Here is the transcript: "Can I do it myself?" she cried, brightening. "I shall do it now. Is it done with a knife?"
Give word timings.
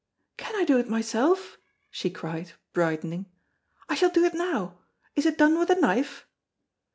"Can 0.37 0.55
I 0.55 0.63
do 0.65 0.79
it 0.79 0.89
myself?" 0.89 1.59
she 1.91 2.09
cried, 2.09 2.53
brightening. 2.73 3.27
"I 3.87 3.93
shall 3.93 4.09
do 4.09 4.25
it 4.25 4.33
now. 4.33 4.79
Is 5.15 5.27
it 5.27 5.37
done 5.37 5.59
with 5.59 5.69
a 5.69 5.79
knife?" 5.79 6.25